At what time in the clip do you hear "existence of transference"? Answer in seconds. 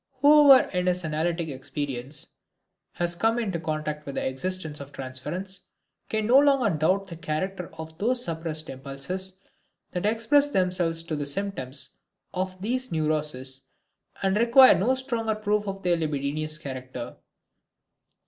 4.25-5.67